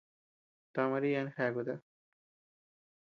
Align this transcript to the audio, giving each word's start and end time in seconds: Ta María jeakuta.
Ta 0.73 0.87
María 0.93 1.25
jeakuta. 1.35 1.75